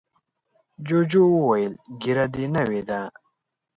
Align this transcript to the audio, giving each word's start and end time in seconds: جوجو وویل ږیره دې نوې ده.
جوجو 0.87 1.23
وویل 1.35 1.73
ږیره 2.01 2.25
دې 2.33 2.45
نوې 2.55 2.81
ده. 2.89 3.01